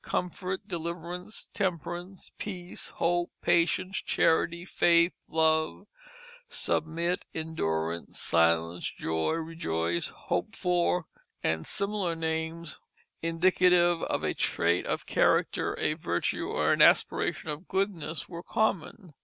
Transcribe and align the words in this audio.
Comfort, 0.03 0.67
Deliverance, 0.67 1.47
Temperance, 1.53 2.31
Peace, 2.39 2.89
Hope, 2.95 3.31
Patience, 3.39 3.97
Charity, 3.99 4.65
Faith, 4.65 5.13
Love, 5.27 5.85
Submit, 6.49 7.23
Endurance, 7.35 8.19
Silence, 8.19 8.91
Joy, 8.97 9.33
Rejoice, 9.33 10.07
Hoped 10.09 10.55
for, 10.55 11.05
and 11.43 11.67
similar 11.67 12.15
names 12.15 12.79
indicative 13.21 14.01
of 14.01 14.23
a 14.23 14.33
trait 14.33 14.87
of 14.87 15.05
character, 15.05 15.77
a 15.79 15.93
virtue, 15.93 16.47
or 16.47 16.73
an 16.73 16.81
aspiration 16.81 17.49
of 17.49 17.67
goodness, 17.67 18.27
were 18.27 18.41
common. 18.41 19.13